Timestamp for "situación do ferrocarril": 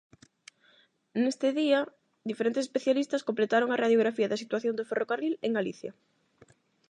4.43-5.33